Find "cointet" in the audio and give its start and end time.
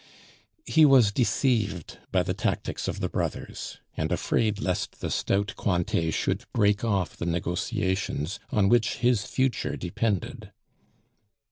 5.57-6.11